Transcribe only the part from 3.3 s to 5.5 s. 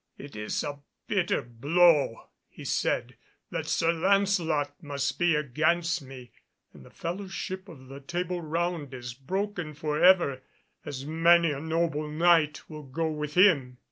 "that Sir Lancelot must be